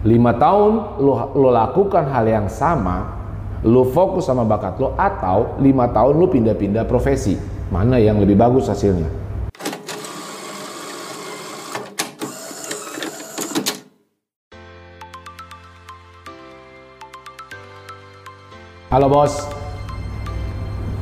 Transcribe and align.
Lima 0.00 0.32
tahun 0.32 0.96
lo, 1.04 1.28
lo 1.36 1.52
lakukan 1.52 2.08
hal 2.08 2.24
yang 2.24 2.48
sama, 2.48 3.04
lo 3.68 3.84
fokus 3.84 4.32
sama 4.32 4.48
bakat 4.48 4.80
lo, 4.80 4.96
atau 4.96 5.60
lima 5.60 5.92
tahun 5.92 6.16
lo 6.16 6.24
pindah-pindah 6.24 6.88
profesi. 6.88 7.36
Mana 7.68 8.00
yang 8.00 8.16
lebih 8.16 8.32
bagus 8.32 8.72
hasilnya? 8.72 9.04
Halo 18.88 19.12
bos, 19.12 19.36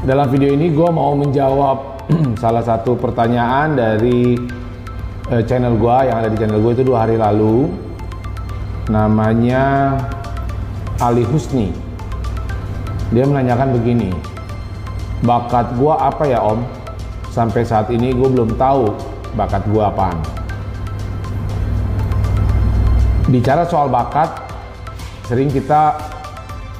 dalam 0.02 0.26
video 0.26 0.51
ini 0.51 0.74
gue 0.74 0.90
mau 0.90 1.15
menjawab 1.15 2.02
salah 2.42 2.66
satu 2.66 2.98
pertanyaan 2.98 3.78
dari 3.78 4.34
eh, 5.30 5.42
channel 5.46 5.78
gue 5.78 5.96
yang 6.10 6.18
ada 6.18 6.34
di 6.34 6.34
channel 6.34 6.59
gue 6.59 6.73
itu 6.74 6.82
dua 6.82 7.06
hari 7.06 7.15
lalu 7.15 7.87
namanya 8.88 9.95
Ali 10.98 11.23
Husni. 11.29 11.70
Dia 13.12 13.24
menanyakan 13.24 13.77
begini 13.77 14.12
bakat 15.24 15.76
gue 15.76 15.93
apa 15.93 16.24
ya 16.24 16.40
om? 16.40 16.65
Sampai 17.29 17.62
saat 17.62 17.93
ini 17.93 18.16
gue 18.16 18.29
belum 18.29 18.57
tahu 18.57 18.90
bakat 19.37 19.62
gue 19.68 19.82
apaan. 19.85 20.18
Bicara 23.29 23.68
soal 23.68 23.93
bakat 23.93 24.32
sering 25.29 25.52
kita 25.52 26.01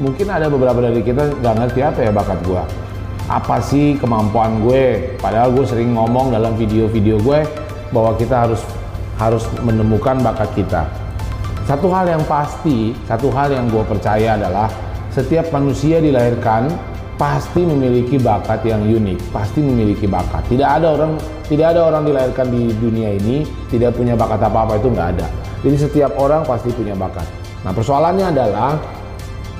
mungkin 0.01 0.33
ada 0.33 0.49
beberapa 0.49 0.81
dari 0.81 1.05
kita 1.05 1.37
nggak 1.45 1.55
ngerti 1.61 1.81
apa 1.85 2.01
ya 2.01 2.11
bakat 2.11 2.41
gue 2.49 2.63
apa 3.29 3.61
sih 3.61 4.01
kemampuan 4.01 4.65
gue? 4.65 5.13
Padahal 5.21 5.53
gue 5.53 5.65
sering 5.69 5.93
ngomong 5.93 6.33
dalam 6.33 6.57
video-video 6.57 7.21
gue 7.21 7.45
bahwa 7.93 8.17
kita 8.17 8.49
harus 8.49 8.65
harus 9.21 9.45
menemukan 9.61 10.17
bakat 10.25 10.49
kita 10.57 10.89
satu 11.69 11.93
hal 11.93 12.09
yang 12.09 12.25
pasti 12.25 12.97
satu 13.05 13.29
hal 13.29 13.53
yang 13.53 13.69
gue 13.69 13.85
percaya 13.85 14.41
adalah 14.41 14.73
setiap 15.13 15.53
manusia 15.53 16.01
dilahirkan 16.01 16.73
pasti 17.21 17.61
memiliki 17.61 18.17
bakat 18.17 18.65
yang 18.65 18.89
unik 18.89 19.21
pasti 19.29 19.61
memiliki 19.61 20.09
bakat. 20.09 20.49
Tidak 20.49 20.65
ada 20.65 20.97
orang 20.97 21.21
tidak 21.45 21.77
ada 21.77 21.93
orang 21.93 22.09
dilahirkan 22.09 22.49
di 22.49 22.73
dunia 22.73 23.13
ini 23.21 23.45
tidak 23.69 23.93
punya 24.01 24.17
bakat 24.17 24.41
apa-apa 24.41 24.81
itu 24.81 24.89
nggak 24.89 25.09
ada. 25.21 25.27
Jadi 25.61 25.77
setiap 25.77 26.17
orang 26.17 26.49
pasti 26.49 26.73
punya 26.73 26.97
bakat. 26.97 27.29
Nah 27.69 27.77
persoalannya 27.77 28.33
adalah 28.33 28.81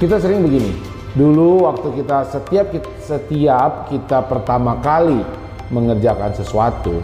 kita 0.01 0.17
sering 0.17 0.41
begini 0.41 0.89
Dulu 1.19 1.67
waktu 1.67 1.89
kita 1.99 2.31
setiap 2.31 2.71
setiap 3.03 3.91
kita 3.91 4.23
pertama 4.29 4.79
kali 4.79 5.25
mengerjakan 5.73 6.31
sesuatu 6.31 7.03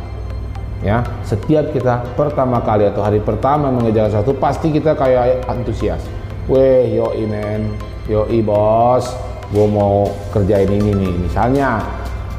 ya, 0.84 1.00
setiap 1.24 1.72
kita 1.72 2.04
pertama 2.14 2.60
kali 2.60 2.86
atau 2.86 3.00
hari 3.00 3.18
pertama 3.24 3.72
mengerjakan 3.72 4.12
sesuatu 4.12 4.36
pasti 4.36 4.70
kita 4.70 4.94
kayak 4.94 5.42
antusias. 5.48 6.04
Weh, 6.44 6.92
yoi 6.92 7.24
men, 7.24 7.72
yoi 8.04 8.44
bos, 8.44 9.08
gue 9.48 9.66
mau 9.66 10.12
kerjain 10.30 10.68
ini 10.68 10.92
nih. 10.92 11.14
Misalnya 11.24 11.80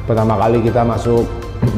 pertama 0.06 0.38
kali 0.38 0.62
kita 0.62 0.86
masuk 0.86 1.26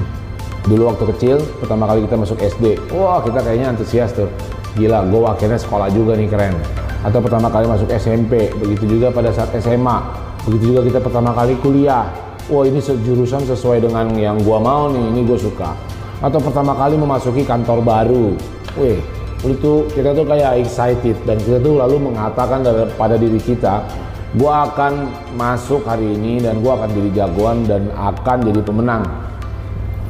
dulu 0.68 0.92
waktu 0.92 1.04
kecil, 1.16 1.36
pertama 1.58 1.88
kali 1.88 2.04
kita 2.04 2.20
masuk 2.20 2.36
SD, 2.36 2.92
wah 2.92 3.24
kita 3.24 3.40
kayaknya 3.40 3.72
antusias 3.72 4.12
tuh. 4.12 4.28
Gila, 4.76 5.08
gue 5.08 5.20
akhirnya 5.24 5.58
sekolah 5.58 5.88
juga 5.90 6.14
nih 6.14 6.28
keren 6.28 6.54
atau 6.98 7.22
pertama 7.22 7.46
kali 7.46 7.70
masuk 7.70 7.86
SMP, 7.94 8.50
begitu 8.58 8.98
juga 8.98 9.14
pada 9.14 9.30
saat 9.30 9.54
SMA, 9.62 9.98
begitu 10.42 10.74
juga 10.74 10.80
kita 10.82 10.98
pertama 10.98 11.30
kali 11.30 11.54
kuliah. 11.62 12.10
Wah 12.48 12.64
ini 12.64 12.80
jurusan 12.80 13.44
sesuai 13.44 13.84
dengan 13.84 14.08
yang 14.16 14.40
gua 14.40 14.56
mau 14.56 14.88
nih, 14.88 15.04
ini 15.12 15.20
gue 15.28 15.36
suka. 15.36 15.76
Atau 16.18 16.42
pertama 16.42 16.74
kali 16.74 16.98
memasuki 16.98 17.46
kantor 17.46 17.78
baru, 17.78 18.34
weh 18.74 18.98
itu 19.46 19.86
kita 19.94 20.10
tuh 20.18 20.26
kayak 20.26 20.66
excited 20.66 21.14
dan 21.22 21.38
kita 21.38 21.62
tuh 21.62 21.78
lalu 21.78 22.10
mengatakan 22.10 22.66
pada 22.98 23.14
diri 23.14 23.38
kita, 23.38 23.86
gua 24.34 24.66
akan 24.66 25.06
masuk 25.38 25.86
hari 25.86 26.18
ini 26.18 26.42
dan 26.42 26.58
gua 26.58 26.74
akan 26.82 26.90
jadi 26.90 27.10
jagoan 27.22 27.62
dan 27.70 27.86
akan 27.94 28.38
jadi 28.50 28.60
pemenang. 28.66 29.06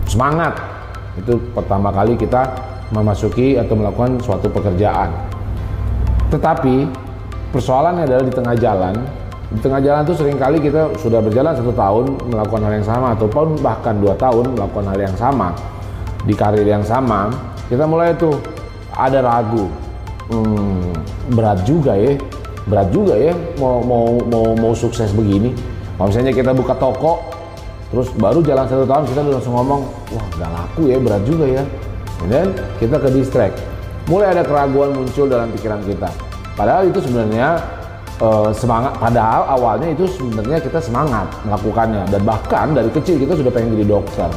Semangat! 0.09 0.57
Itu 1.21 1.37
pertama 1.53 1.93
kali 1.93 2.17
kita 2.17 2.57
memasuki 2.89 3.61
atau 3.61 3.77
melakukan 3.77 4.17
suatu 4.25 4.49
pekerjaan. 4.49 5.13
Tetapi 6.33 6.89
persoalannya 7.53 8.09
adalah 8.09 8.25
di 8.25 8.33
tengah 8.33 8.57
jalan. 8.57 8.97
Di 9.53 9.61
tengah 9.61 9.81
jalan 9.85 10.09
itu 10.09 10.17
sering 10.17 10.41
kali 10.41 10.57
kita 10.57 10.97
sudah 10.97 11.21
berjalan 11.21 11.53
satu 11.53 11.73
tahun 11.77 12.17
melakukan 12.33 12.65
hal 12.65 12.73
yang 12.81 12.89
sama 12.89 13.13
ataupun 13.13 13.61
bahkan 13.61 14.01
dua 14.01 14.17
tahun 14.17 14.57
melakukan 14.57 14.89
hal 14.89 15.01
yang 15.05 15.17
sama 15.17 15.53
di 16.25 16.35
karir 16.35 16.65
yang 16.67 16.83
sama. 16.83 17.31
Kita 17.69 17.85
mulai 17.85 18.17
tuh 18.17 18.39
ada 18.97 19.23
ragu. 19.23 19.69
Hmm, 20.29 20.93
berat 21.33 21.65
juga 21.65 21.97
ya, 21.97 22.17
berat 22.69 22.93
juga 22.93 23.17
ya 23.17 23.33
mau 23.57 23.81
mau 23.81 24.21
mau 24.29 24.47
mau 24.57 24.73
sukses 24.77 25.13
begini. 25.15 25.57
Kalau 25.97 26.09
misalnya 26.13 26.33
kita 26.37 26.53
buka 26.53 26.77
toko, 26.77 27.25
terus 27.91 28.13
baru 28.15 28.45
jalan 28.45 28.69
satu 28.69 28.85
tahun 28.85 29.05
kita 29.09 29.21
udah 29.25 29.35
langsung 29.41 29.55
ngomong, 29.57 29.83
wah 30.13 30.27
nggak 30.37 30.51
laku 30.53 30.83
ya, 30.93 30.97
berat 31.01 31.23
juga 31.25 31.47
ya. 31.49 31.63
Dan 32.29 32.53
kita 32.77 32.99
ke 32.99 33.09
distract 33.15 33.57
mulai 34.09 34.33
ada 34.33 34.43
keraguan 34.43 34.97
muncul 34.97 35.29
dalam 35.29 35.53
pikiran 35.53 35.81
kita. 35.85 36.09
Padahal 36.57 36.89
itu 36.89 36.99
sebenarnya 37.05 37.61
uh, 38.19 38.51
semangat. 38.51 38.97
Padahal 38.99 39.43
awalnya 39.53 39.89
itu 39.95 40.09
sebenarnya 40.09 40.59
kita 40.65 40.81
semangat 40.83 41.29
melakukannya 41.45 42.09
dan 42.09 42.21
bahkan 42.25 42.73
dari 42.75 42.91
kecil 42.91 43.21
kita 43.21 43.37
sudah 43.37 43.53
pengen 43.53 43.79
jadi 43.79 43.87
dokter. 43.87 44.31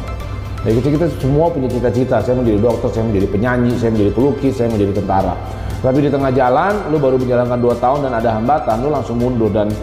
Dari 0.61 0.77
kecil 0.77 0.93
kita 0.93 1.09
semua 1.17 1.49
punya 1.49 1.65
cita-cita. 1.65 2.21
Saya 2.21 2.37
mau 2.37 2.45
jadi 2.45 2.61
dokter, 2.61 2.93
saya 2.93 3.09
mau 3.09 3.13
jadi 3.17 3.25
penyanyi, 3.33 3.73
saya 3.81 3.89
mau 3.89 3.99
jadi 4.05 4.13
pelukis, 4.13 4.53
saya 4.53 4.69
mau 4.69 4.77
jadi 4.77 4.93
tentara. 4.93 5.33
Tapi 5.81 5.97
di 6.05 6.09
tengah 6.13 6.29
jalan, 6.29 6.73
lu 6.93 7.01
baru 7.01 7.17
menjalankan 7.17 7.57
dua 7.57 7.73
tahun 7.81 8.05
dan 8.05 8.13
ada 8.13 8.29
hambatan, 8.37 8.75
lu 8.85 8.93
langsung 8.93 9.17
mundur 9.17 9.49
dan 9.49 9.73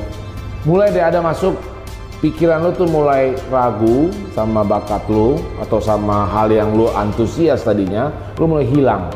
mulai 0.62 0.94
deh 0.94 1.02
ada 1.02 1.18
masuk 1.18 1.58
pikiran 2.22 2.62
lu 2.62 2.70
tuh 2.78 2.86
mulai 2.86 3.34
ragu 3.50 4.10
sama 4.34 4.62
bakat 4.62 5.02
lu 5.10 5.38
atau 5.58 5.82
sama 5.82 6.30
hal 6.30 6.46
yang 6.54 6.70
lu 6.70 6.86
antusias 6.94 7.66
tadinya, 7.66 8.14
lu 8.38 8.46
mulai 8.46 8.70
hilang 8.70 9.10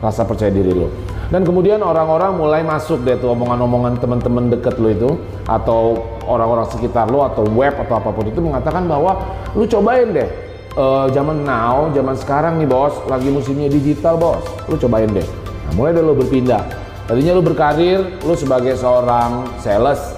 rasa 0.00 0.24
percaya 0.24 0.48
diri 0.48 0.72
lo. 0.72 0.88
Dan 1.28 1.44
kemudian 1.44 1.84
orang-orang 1.84 2.40
mulai 2.40 2.64
masuk 2.64 3.04
deh 3.04 3.20
tuh 3.20 3.36
omongan-omongan 3.36 4.00
teman-teman 4.00 4.48
deket 4.48 4.80
lo 4.80 4.88
itu 4.88 5.10
atau 5.44 6.00
orang-orang 6.24 6.64
sekitar 6.72 7.12
lo 7.12 7.28
atau 7.28 7.44
web 7.52 7.76
atau 7.76 8.00
apa 8.00 8.08
pun 8.08 8.24
itu 8.32 8.40
mengatakan 8.40 8.88
bahwa 8.88 9.20
lu 9.52 9.68
cobain 9.68 10.08
deh 10.08 10.51
uh, 10.76 11.06
zaman 11.10 11.44
now, 11.44 11.90
zaman 11.92 12.16
sekarang 12.16 12.60
nih 12.60 12.68
bos, 12.68 12.94
lagi 13.08 13.28
musimnya 13.28 13.68
digital 13.68 14.16
bos, 14.16 14.44
lu 14.68 14.76
cobain 14.76 15.08
deh. 15.10 15.24
Nah, 15.68 15.72
mulai 15.76 15.92
deh 15.96 16.04
lo 16.04 16.14
berpindah. 16.16 16.62
Tadinya 17.08 17.36
lo 17.36 17.42
berkarir, 17.42 18.22
lo 18.22 18.34
sebagai 18.38 18.78
seorang 18.78 19.48
sales, 19.58 20.16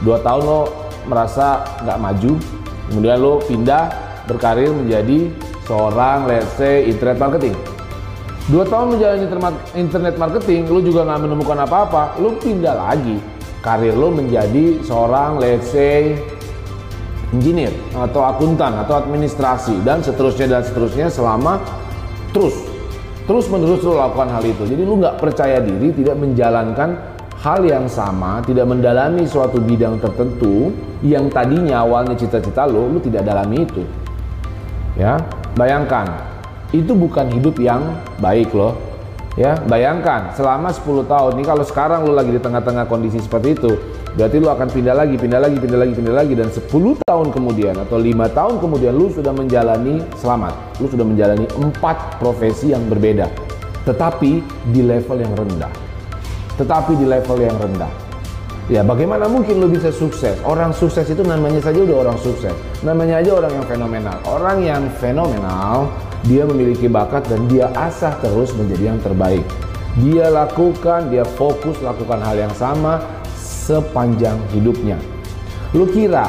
dua 0.00 0.22
tahun 0.22 0.42
lo 0.44 0.60
merasa 1.08 1.66
nggak 1.82 1.98
maju, 1.98 2.32
kemudian 2.88 3.16
lo 3.18 3.42
pindah 3.44 3.90
berkarir 4.30 4.70
menjadi 4.70 5.34
seorang 5.66 6.30
let's 6.30 6.54
say 6.54 6.86
internet 6.86 7.18
marketing 7.18 7.56
Dua 8.50 8.66
tahun 8.66 8.98
menjalani 8.98 9.26
internet 9.78 10.18
marketing, 10.18 10.66
lu 10.66 10.82
juga 10.82 11.06
nggak 11.06 11.30
menemukan 11.30 11.62
apa-apa, 11.62 12.18
lu 12.18 12.34
pindah 12.42 12.74
lagi. 12.74 13.22
Karir 13.62 13.94
lu 13.94 14.10
menjadi 14.10 14.82
seorang 14.82 15.38
let's 15.38 15.70
say 15.70 16.18
engineer 17.32 17.72
atau 17.96 18.22
akuntan 18.28 18.76
atau 18.84 19.00
administrasi 19.00 19.80
dan 19.82 20.04
seterusnya 20.04 20.46
dan 20.58 20.62
seterusnya 20.62 21.06
selama 21.08 21.58
terus 22.36 22.54
terus 23.24 23.46
menerus 23.48 23.80
lu 23.82 23.96
lakukan 23.96 24.28
hal 24.28 24.44
itu. 24.44 24.66
Jadi 24.66 24.82
lu 24.82 24.98
nggak 24.98 25.16
percaya 25.22 25.62
diri, 25.62 25.94
tidak 25.94 26.18
menjalankan 26.18 26.98
hal 27.38 27.60
yang 27.62 27.86
sama, 27.86 28.42
tidak 28.42 28.66
mendalami 28.66 29.26
suatu 29.26 29.62
bidang 29.62 29.98
tertentu 30.02 30.74
yang 31.06 31.30
tadinya 31.30 31.86
awalnya 31.86 32.18
cita-cita 32.18 32.66
lo, 32.66 32.90
lu 32.90 32.98
tidak 32.98 33.22
dalami 33.22 33.62
itu. 33.62 33.82
Ya, 34.98 35.22
bayangkan 35.54 36.32
itu 36.72 36.92
bukan 36.96 37.28
hidup 37.32 37.60
yang 37.60 38.00
baik 38.18 38.50
loh 38.56 38.76
ya 39.36 39.56
bayangkan 39.64 40.32
selama 40.36 40.72
10 40.72 41.08
tahun 41.08 41.32
ini 41.40 41.44
kalau 41.44 41.64
sekarang 41.64 42.04
lo 42.04 42.12
lagi 42.16 42.32
di 42.32 42.40
tengah-tengah 42.40 42.84
kondisi 42.88 43.20
seperti 43.20 43.56
itu 43.56 43.72
berarti 44.12 44.36
lo 44.40 44.48
akan 44.52 44.68
pindah 44.68 44.94
lagi 44.94 45.14
pindah 45.16 45.40
lagi 45.40 45.56
pindah 45.56 45.78
lagi 45.80 45.92
pindah 45.96 46.14
lagi 46.14 46.34
dan 46.36 46.48
10 46.52 46.68
tahun 47.08 47.28
kemudian 47.32 47.74
atau 47.80 47.96
lima 47.96 48.28
tahun 48.28 48.60
kemudian 48.60 48.92
lo 48.92 49.08
sudah 49.08 49.32
menjalani 49.32 50.04
selamat 50.20 50.80
lo 50.80 50.86
sudah 50.86 51.06
menjalani 51.06 51.48
empat 51.56 52.20
profesi 52.20 52.76
yang 52.76 52.84
berbeda 52.92 53.32
tetapi 53.88 54.44
di 54.68 54.80
level 54.84 55.16
yang 55.16 55.32
rendah 55.32 55.92
tetapi 56.56 56.94
di 56.94 57.06
level 57.08 57.38
yang 57.40 57.56
rendah. 57.56 57.90
Ya 58.70 58.86
bagaimana 58.86 59.26
mungkin 59.26 59.58
lo 59.58 59.66
bisa 59.66 59.90
sukses? 59.90 60.38
Orang 60.46 60.70
sukses 60.70 61.04
itu 61.10 61.26
namanya 61.26 61.58
saja 61.58 61.82
udah 61.82 62.08
orang 62.08 62.18
sukses. 62.22 62.54
Namanya 62.86 63.18
aja 63.20 63.34
orang 63.34 63.52
yang 63.58 63.66
fenomenal. 63.66 64.16
Orang 64.24 64.58
yang 64.62 64.82
fenomenal, 65.02 65.90
dia 66.24 66.46
memiliki 66.46 66.86
bakat 66.86 67.26
dan 67.26 67.50
dia 67.50 67.68
asah 67.74 68.14
terus 68.22 68.54
menjadi 68.54 68.94
yang 68.94 69.00
terbaik. 69.02 69.42
Dia 69.98 70.32
lakukan, 70.32 71.12
dia 71.12 71.26
fokus 71.36 71.82
lakukan 71.84 72.22
hal 72.22 72.48
yang 72.48 72.54
sama 72.56 73.02
sepanjang 73.62 74.34
hidupnya. 74.50 74.98
Lu 75.70 75.86
kira 75.86 76.26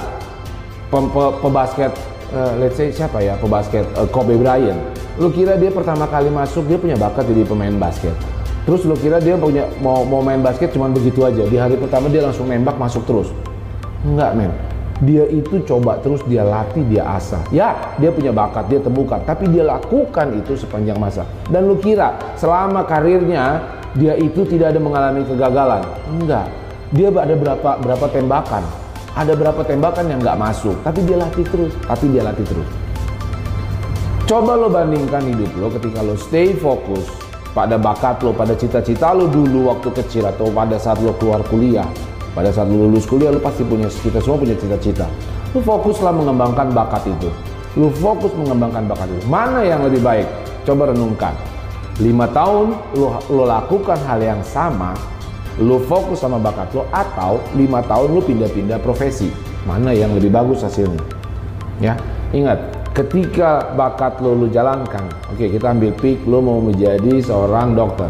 pebasket, 1.41 1.89
uh, 2.29 2.53
let's 2.61 2.77
say 2.77 2.93
siapa 2.93 3.17
ya 3.25 3.33
pebasket 3.41 3.83
uh, 3.97 4.05
Kobe 4.05 4.37
Bryant, 4.37 4.77
lu 5.17 5.33
kira 5.33 5.57
dia 5.57 5.73
pertama 5.73 6.05
kali 6.05 6.29
masuk 6.29 6.69
dia 6.69 6.77
punya 6.77 6.93
bakat 6.93 7.25
jadi 7.25 7.41
pemain 7.49 7.73
basket 7.73 8.13
Terus 8.63 8.87
lo 8.87 8.95
kira 8.95 9.19
dia 9.19 9.35
punya 9.35 9.67
mau 9.83 10.07
mau 10.07 10.23
main 10.23 10.39
basket 10.39 10.71
cuma 10.71 10.87
begitu 10.87 11.27
aja. 11.27 11.43
Di 11.43 11.59
hari 11.59 11.75
pertama 11.75 12.07
dia 12.07 12.23
langsung 12.23 12.47
nembak 12.47 12.79
masuk 12.79 13.03
terus. 13.03 13.27
Enggak, 14.07 14.39
men. 14.39 14.51
Dia 15.03 15.27
itu 15.27 15.59
coba 15.67 15.99
terus 15.99 16.23
dia 16.31 16.47
latih, 16.47 16.79
dia 16.87 17.03
asah. 17.11 17.43
Ya, 17.51 17.75
dia 17.99 18.07
punya 18.15 18.31
bakat, 18.31 18.71
dia 18.71 18.79
temukan, 18.79 19.19
tapi 19.27 19.51
dia 19.51 19.67
lakukan 19.67 20.31
itu 20.39 20.55
sepanjang 20.55 20.95
masa. 20.95 21.27
Dan 21.51 21.67
lu 21.67 21.75
kira 21.75 22.15
selama 22.39 22.87
karirnya 22.87 23.59
dia 23.99 24.15
itu 24.15 24.47
tidak 24.47 24.71
ada 24.71 24.79
mengalami 24.79 25.27
kegagalan? 25.27 25.83
Enggak. 26.07 26.47
Dia 26.93 27.09
ada 27.09 27.33
berapa 27.33 27.81
berapa 27.81 28.05
tembakan? 28.13 28.61
Ada 29.17 29.33
berapa 29.33 29.61
tembakan 29.65 30.13
yang 30.13 30.21
nggak 30.21 30.37
masuk, 30.37 30.77
tapi 30.85 31.01
dia 31.05 31.17
latih 31.17 31.41
terus, 31.45 31.73
tapi 31.89 32.05
dia 32.13 32.21
latih 32.21 32.45
terus. 32.45 32.69
Coba 34.29 34.53
lo 34.53 34.69
bandingkan 34.69 35.25
hidup 35.25 35.51
lo 35.57 35.67
ketika 35.73 36.05
lo 36.05 36.13
stay 36.13 36.53
fokus 36.53 37.09
pada 37.57 37.81
bakat 37.81 38.21
lo, 38.21 38.29
pada 38.29 38.53
cita-cita 38.53 39.09
lo 39.09 39.25
dulu 39.25 39.73
waktu 39.73 39.89
kecil 39.89 40.29
atau 40.29 40.53
pada 40.53 40.77
saat 40.77 41.01
lo 41.01 41.17
keluar 41.17 41.41
kuliah. 41.49 41.85
Pada 42.37 42.53
saat 42.53 42.69
lo 42.69 42.85
lulus 42.85 43.09
kuliah 43.09 43.33
lo 43.33 43.41
pasti 43.41 43.65
punya, 43.65 43.89
kita 43.89 44.21
semua 44.21 44.37
punya 44.37 44.53
cita-cita. 44.53 45.09
Lo 45.53 45.65
fokuslah 45.65 46.13
mengembangkan 46.13 46.73
bakat 46.77 47.09
itu. 47.09 47.29
Lo 47.73 47.89
fokus 47.89 48.33
mengembangkan 48.37 48.85
bakat 48.85 49.09
itu. 49.09 49.25
Mana 49.25 49.65
yang 49.65 49.81
lebih 49.81 50.01
baik? 50.01 50.29
Coba 50.61 50.93
renungkan. 50.93 51.33
Lima 51.97 52.29
tahun 52.29 52.73
lo, 52.97 53.17
lo 53.33 53.43
lakukan 53.49 53.97
hal 54.05 54.17
yang 54.21 54.41
sama, 54.41 54.93
lo 55.61 55.77
fokus 55.85 56.23
sama 56.23 56.41
bakat 56.41 56.73
lo 56.73 56.89
atau 56.89 57.37
lima 57.53 57.83
tahun 57.85 58.15
lo 58.15 58.21
pindah-pindah 58.25 58.81
profesi. 58.81 59.29
Mana 59.67 59.93
yang 59.93 60.15
lebih 60.17 60.33
bagus 60.33 60.65
hasilnya? 60.65 60.99
Ya, 61.81 61.97
ingat 62.33 62.83
ketika 62.93 63.73
bakat 63.73 64.21
lo 64.21 64.37
lo 64.37 64.45
jalankan 64.45 65.09
oke 65.33 65.49
kita 65.49 65.73
ambil 65.73 65.91
peak 65.97 66.21
lo 66.29 66.45
mau 66.45 66.61
menjadi 66.61 67.25
seorang 67.25 67.73
dokter 67.73 68.05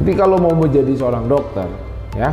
ketika 0.00 0.24
lo 0.24 0.40
mau 0.40 0.56
menjadi 0.56 0.88
seorang 0.96 1.28
dokter 1.28 1.68
ya 2.16 2.32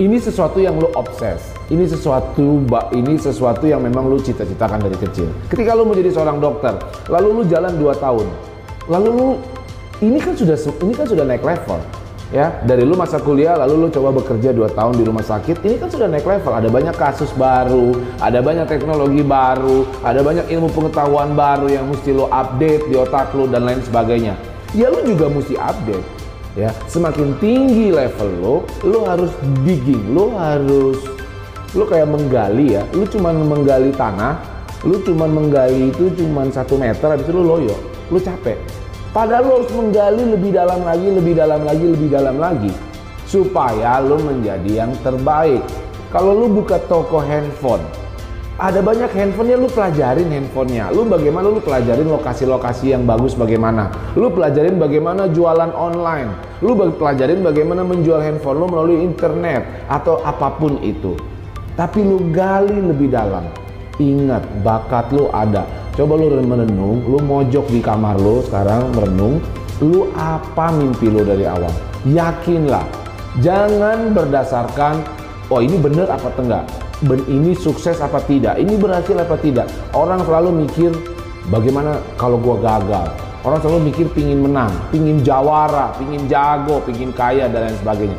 ini 0.00 0.16
sesuatu 0.16 0.56
yang 0.64 0.80
lo 0.80 0.88
obses 0.96 1.52
ini 1.68 1.84
sesuatu 1.84 2.64
ini 2.96 3.20
sesuatu 3.20 3.68
yang 3.68 3.84
memang 3.84 4.08
lo 4.08 4.16
cita-citakan 4.16 4.80
dari 4.80 4.96
kecil 4.96 5.28
ketika 5.52 5.76
lo 5.76 5.84
menjadi 5.84 6.08
seorang 6.08 6.40
dokter 6.40 6.72
lalu 7.12 7.36
lo 7.36 7.42
jalan 7.44 7.72
2 7.76 7.84
tahun 8.00 8.26
lalu 8.88 9.08
lo 9.12 9.28
ini 10.00 10.16
kan 10.16 10.32
sudah 10.32 10.56
ini 10.56 10.92
kan 10.96 11.04
sudah 11.04 11.24
naik 11.28 11.44
level 11.44 11.84
ya 12.28 12.60
dari 12.64 12.84
lu 12.84 12.92
masa 12.92 13.16
kuliah 13.16 13.56
lalu 13.56 13.86
lu 13.86 13.88
coba 13.88 14.12
bekerja 14.20 14.52
2 14.52 14.76
tahun 14.76 14.94
di 15.00 15.04
rumah 15.08 15.24
sakit 15.24 15.64
ini 15.64 15.76
kan 15.80 15.88
sudah 15.88 16.08
naik 16.08 16.28
level. 16.28 16.52
Ada 16.52 16.68
banyak 16.68 16.94
kasus 16.96 17.32
baru 17.36 17.96
ada 18.20 18.38
banyak 18.44 18.66
teknologi 18.68 19.24
baru 19.24 19.88
ada 20.04 20.20
banyak 20.20 20.46
ilmu 20.52 20.68
pengetahuan 20.72 21.32
baru 21.32 21.72
yang 21.72 21.88
mesti 21.88 22.12
lu 22.12 22.28
update 22.28 22.88
di 22.88 22.94
otak 22.96 23.32
lu 23.32 23.48
dan 23.48 23.64
lain 23.64 23.80
sebagainya. 23.80 24.36
Ya 24.76 24.92
lu 24.92 25.00
juga 25.04 25.32
mesti 25.32 25.56
update 25.56 26.06
ya. 26.56 26.70
Semakin 26.86 27.36
tinggi 27.40 27.92
level 27.92 28.30
lu 28.40 28.56
lu 28.84 28.98
harus 29.08 29.32
digging 29.64 30.12
lu 30.12 30.36
harus 30.36 31.00
lu 31.72 31.84
kayak 31.88 32.08
menggali 32.08 32.76
ya. 32.76 32.84
Lu 32.92 33.08
cuman 33.08 33.40
menggali 33.44 33.92
tanah 33.96 34.58
lu 34.86 35.02
cuman 35.02 35.26
menggali 35.26 35.90
itu 35.90 36.06
cuman 36.14 36.54
satu 36.54 36.78
meter 36.78 37.10
habis 37.10 37.26
itu 37.26 37.34
lu 37.34 37.42
loyo 37.42 37.74
lu 38.14 38.18
capek 38.22 38.54
Padahal 39.18 39.50
lo 39.50 39.52
harus 39.58 39.74
menggali 39.74 40.30
lebih 40.30 40.54
dalam 40.54 40.86
lagi, 40.86 41.10
lebih 41.10 41.34
dalam 41.34 41.66
lagi, 41.66 41.86
lebih 41.90 42.06
dalam 42.06 42.38
lagi. 42.38 42.70
Supaya 43.26 43.98
lo 43.98 44.14
menjadi 44.14 44.86
yang 44.86 44.94
terbaik. 45.02 45.58
Kalau 46.14 46.38
lo 46.38 46.46
buka 46.46 46.78
toko 46.86 47.18
handphone, 47.18 47.82
ada 48.62 48.78
banyak 48.78 49.10
handphonenya 49.10 49.58
lu 49.58 49.66
pelajarin 49.74 50.30
handphonenya. 50.30 50.94
Lu 50.94 51.02
bagaimana 51.02 51.50
lu 51.50 51.58
pelajarin 51.58 52.06
lokasi-lokasi 52.06 52.94
yang 52.94 53.10
bagus 53.10 53.34
bagaimana. 53.34 53.90
Lu 54.14 54.30
pelajarin 54.30 54.78
bagaimana 54.78 55.26
jualan 55.34 55.74
online. 55.74 56.62
Lu 56.62 56.78
pelajarin 56.78 57.42
bagaimana 57.42 57.82
menjual 57.82 58.22
handphone 58.22 58.62
lu 58.62 58.70
melalui 58.70 59.02
internet 59.02 59.66
atau 59.90 60.22
apa 60.22 60.54
pun 60.62 60.78
itu. 60.78 61.18
Tapi 61.74 62.06
lu 62.06 62.30
gali 62.30 62.86
lebih 62.86 63.10
dalam. 63.10 63.50
Ingat 63.98 64.62
bakat 64.62 65.10
lu 65.10 65.26
ada 65.34 65.66
Coba 65.98 66.14
lu 66.14 66.30
merenung, 66.30 67.02
lu 67.10 67.18
mojok 67.18 67.74
di 67.74 67.82
kamar 67.82 68.22
lu 68.22 68.38
sekarang 68.46 68.94
merenung, 68.94 69.42
lu 69.82 70.06
apa 70.14 70.70
mimpi 70.70 71.10
lu 71.10 71.26
dari 71.26 71.42
awal? 71.42 71.74
Yakinlah. 72.06 72.86
Jangan 73.42 74.14
berdasarkan 74.14 75.02
oh 75.50 75.58
ini 75.58 75.74
bener 75.74 76.06
apa 76.06 76.30
enggak? 76.38 76.70
Ben 77.02 77.18
ini 77.26 77.50
sukses 77.50 77.98
apa 77.98 78.22
tidak? 78.30 78.62
Ini 78.62 78.78
berhasil 78.78 79.18
apa 79.18 79.42
tidak? 79.42 79.66
Orang 79.90 80.22
selalu 80.22 80.70
mikir 80.70 80.94
bagaimana 81.50 81.98
kalau 82.14 82.38
gua 82.38 82.62
gagal. 82.62 83.10
Orang 83.42 83.58
selalu 83.58 83.90
mikir 83.90 84.06
pingin 84.14 84.38
menang, 84.38 84.70
pingin 84.94 85.26
jawara, 85.26 85.98
pingin 85.98 86.30
jago, 86.30 86.78
pingin 86.86 87.10
kaya 87.10 87.50
dan 87.50 87.74
lain 87.74 87.78
sebagainya. 87.82 88.18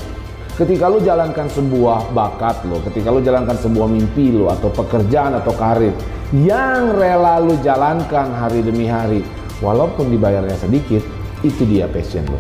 Ketika 0.60 0.92
lu 0.92 1.00
jalankan 1.00 1.48
sebuah 1.48 2.12
bakat 2.12 2.68
lo, 2.68 2.84
ketika 2.84 3.16
lu 3.16 3.24
jalankan 3.24 3.56
sebuah 3.56 3.88
mimpi 3.88 4.36
lo 4.36 4.52
atau 4.52 4.68
pekerjaan 4.68 5.40
atau 5.40 5.56
karir, 5.56 5.96
yang 6.36 7.00
rela 7.00 7.40
lu 7.40 7.56
jalankan 7.64 8.36
hari 8.36 8.60
demi 8.60 8.84
hari 8.84 9.24
walaupun 9.64 10.12
dibayarnya 10.12 10.60
sedikit 10.60 11.00
itu 11.48 11.64
dia 11.64 11.88
passion 11.88 12.28
lu. 12.28 12.40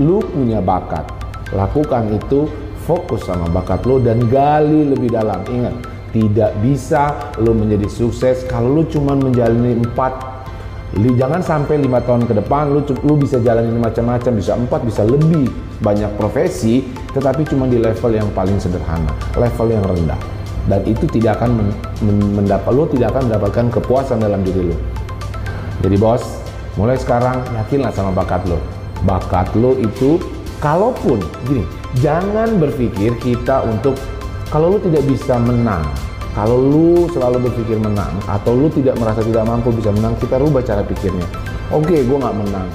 Lu 0.00 0.24
punya 0.24 0.64
bakat 0.64 1.04
lakukan 1.52 2.16
itu 2.16 2.48
fokus 2.88 3.28
sama 3.28 3.44
bakat 3.52 3.84
lu 3.84 4.00
dan 4.00 4.24
gali 4.32 4.88
lebih 4.88 5.12
dalam. 5.12 5.44
Ingat 5.52 5.84
tidak 6.16 6.56
bisa 6.64 7.12
lu 7.44 7.52
menjadi 7.52 7.92
sukses 7.92 8.48
kalau 8.48 8.80
lu 8.80 8.88
cuma 8.88 9.12
menjalani 9.12 9.76
empat 9.76 10.37
jangan 10.96 11.44
sampai 11.44 11.76
lima 11.82 12.00
tahun 12.00 12.24
ke 12.24 12.32
depan 12.38 12.72
lu 12.72 12.80
lu 13.04 13.14
bisa 13.20 13.36
jalanin 13.44 13.76
macam-macam 13.76 14.32
bisa 14.32 14.56
empat 14.56 14.80
bisa 14.88 15.04
lebih 15.04 15.50
banyak 15.84 16.08
profesi 16.16 16.86
tetapi 17.12 17.44
cuma 17.44 17.68
di 17.68 17.76
level 17.76 18.12
yang 18.16 18.28
paling 18.32 18.56
sederhana 18.56 19.12
level 19.36 19.68
yang 19.68 19.84
rendah 19.84 20.18
dan 20.68 20.84
itu 20.84 21.08
tidak 21.08 21.40
akan 21.40 21.64
men, 21.64 21.68
men, 22.04 22.18
mendapat 22.44 22.70
lo 22.76 22.84
tidak 22.84 23.16
akan 23.16 23.32
mendapatkan 23.32 23.66
kepuasan 23.72 24.20
dalam 24.20 24.44
diri 24.44 24.68
lo. 24.68 24.76
Jadi 25.80 25.96
bos, 25.96 26.22
mulai 26.76 27.00
sekarang 27.00 27.40
yakinlah 27.56 27.90
sama 27.90 28.12
bakat 28.12 28.44
lo. 28.44 28.60
Bakat 29.08 29.48
lo 29.56 29.74
itu 29.80 30.20
kalaupun 30.60 31.24
gini, 31.48 31.64
jangan 32.04 32.60
berpikir 32.60 33.16
kita 33.16 33.64
untuk 33.64 33.96
kalau 34.52 34.76
lo 34.76 34.78
tidak 34.84 35.08
bisa 35.08 35.40
menang, 35.40 35.88
kalau 36.38 36.54
lu 36.54 37.10
selalu 37.10 37.50
berpikir 37.50 37.82
menang 37.82 38.14
atau 38.30 38.54
lu 38.54 38.70
tidak 38.70 38.94
merasa 38.94 39.26
tidak 39.26 39.42
mampu 39.42 39.74
bisa 39.74 39.90
menang, 39.90 40.14
kita 40.22 40.38
rubah 40.38 40.62
cara 40.62 40.86
pikirnya. 40.86 41.26
Oke, 41.74 41.98
okay, 41.98 42.00
gue 42.06 42.14
nggak 42.14 42.36
menang, 42.38 42.70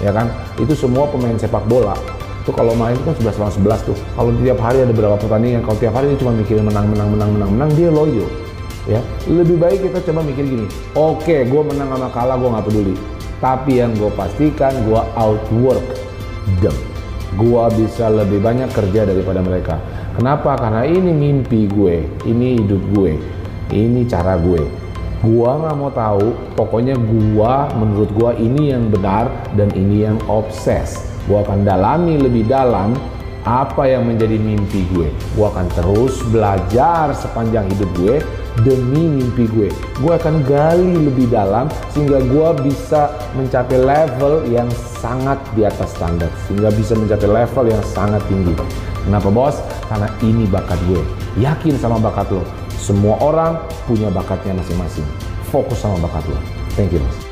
ya 0.00 0.16
kan? 0.16 0.32
Itu 0.56 0.72
semua 0.72 1.04
pemain 1.12 1.36
sepak 1.36 1.68
bola. 1.68 1.92
Itu 2.40 2.56
kalau 2.56 2.72
main 2.72 2.96
itu 2.96 3.04
kan 3.04 3.36
11 3.36 3.36
lawan 3.36 3.52
11 3.84 3.88
tuh. 3.92 3.96
Kalau 4.16 4.32
tiap 4.40 4.58
hari 4.64 4.80
ada 4.80 4.96
beberapa 4.96 5.20
pertandingan 5.20 5.60
kalau 5.60 5.76
tiap 5.76 5.92
hari 5.92 6.16
dia 6.16 6.24
cuma 6.24 6.32
mikirin 6.32 6.64
menang 6.64 6.88
menang 6.88 7.08
menang 7.12 7.30
menang 7.36 7.50
menang 7.52 7.70
dia 7.76 7.92
loyo 7.92 8.24
ya. 8.88 9.04
Lebih 9.28 9.60
baik 9.60 9.92
kita 9.92 10.00
coba 10.08 10.24
mikir 10.24 10.48
gini 10.48 10.66
oke 10.96 11.20
okay, 11.22 11.44
gue 11.44 11.62
menang 11.68 11.92
sama 11.92 12.08
kalah 12.16 12.40
gue 12.40 12.48
nggak 12.48 12.64
peduli. 12.64 12.94
Tapi 13.44 13.72
yang 13.76 13.92
gue 13.92 14.08
pastikan 14.16 14.72
gue 14.88 15.02
outwork 15.20 15.84
them. 16.64 16.74
Gue 17.36 17.62
bisa 17.76 18.08
lebih 18.08 18.40
banyak 18.40 18.72
kerja 18.72 19.04
daripada 19.04 19.44
mereka 19.44 19.76
kenapa 20.16 20.56
karena 20.60 20.84
ini 20.84 21.10
mimpi 21.12 21.68
gue 21.68 22.04
ini 22.28 22.60
hidup 22.60 22.82
gue 22.96 23.18
ini 23.72 24.04
cara 24.04 24.36
gue 24.36 24.62
gua 25.22 25.54
nggak 25.54 25.76
mau 25.78 25.92
tahu 25.94 26.34
pokoknya 26.58 26.98
gua 26.98 27.70
menurut 27.78 28.10
gua 28.10 28.30
ini 28.34 28.74
yang 28.74 28.90
benar 28.90 29.30
dan 29.54 29.70
ini 29.78 30.02
yang 30.02 30.18
obses 30.26 30.98
gue 31.30 31.38
akan 31.38 31.62
dalami 31.62 32.18
lebih 32.18 32.50
dalam 32.50 32.98
apa 33.42 33.90
yang 33.90 34.06
menjadi 34.06 34.38
mimpi 34.38 34.86
gue. 34.94 35.10
Gue 35.34 35.46
akan 35.50 35.66
terus 35.74 36.22
belajar 36.30 37.10
sepanjang 37.10 37.66
hidup 37.74 37.90
gue 37.98 38.16
demi 38.62 39.18
mimpi 39.18 39.50
gue. 39.50 39.68
Gue 39.98 40.12
akan 40.14 40.46
gali 40.46 41.10
lebih 41.10 41.26
dalam 41.26 41.66
sehingga 41.90 42.22
gue 42.22 42.48
bisa 42.62 43.10
mencapai 43.34 43.82
level 43.82 44.46
yang 44.46 44.70
sangat 45.02 45.42
di 45.58 45.66
atas 45.66 45.90
standar. 45.94 46.30
Sehingga 46.46 46.70
bisa 46.70 46.94
mencapai 46.94 47.26
level 47.26 47.64
yang 47.66 47.82
sangat 47.82 48.22
tinggi. 48.30 48.54
Kenapa 49.02 49.28
bos? 49.34 49.58
Karena 49.90 50.08
ini 50.22 50.46
bakat 50.46 50.78
gue. 50.86 51.02
Yakin 51.42 51.74
sama 51.78 51.98
bakat 51.98 52.30
lo. 52.30 52.46
Semua 52.78 53.18
orang 53.18 53.58
punya 53.90 54.10
bakatnya 54.10 54.54
masing-masing. 54.58 55.06
Fokus 55.50 55.82
sama 55.82 55.98
bakat 56.02 56.22
lo. 56.30 56.38
Thank 56.78 56.94
you 56.94 57.02
bos. 57.02 57.31